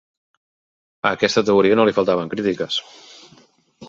A 1.09 1.11
aquesta 1.17 1.43
teoria 1.49 1.77
no 1.79 1.85
li 1.89 1.93
faltaven 1.97 2.31
crítiques. 2.31 2.79